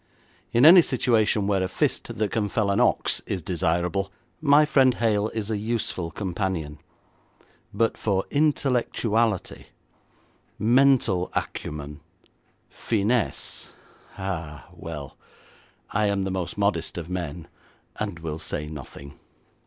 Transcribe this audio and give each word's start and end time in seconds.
In 0.51 0.65
any 0.65 0.81
situation 0.81 1.45
where 1.45 1.61
a 1.61 1.67
fist 1.67 2.17
that 2.17 2.31
can 2.31 2.49
fell 2.49 2.71
an 2.71 2.79
ox 2.79 3.21
is 3.27 3.43
desirable, 3.43 4.11
my 4.41 4.65
friend 4.65 4.95
Hale 4.95 5.29
is 5.29 5.51
a 5.51 5.59
useful 5.59 6.09
companion, 6.09 6.79
but 7.71 7.99
for 7.99 8.25
intellectuality, 8.31 9.65
mental 10.57 11.29
acumen, 11.35 11.99
finesse 12.67 13.73
ah, 14.17 14.65
well! 14.73 15.17
I 15.91 16.07
am 16.07 16.23
the 16.23 16.31
most 16.31 16.57
modest 16.57 16.97
of 16.97 17.07
men, 17.07 17.47
and 17.99 18.17
will 18.17 18.39
say 18.39 18.65
nothing. 18.65 19.19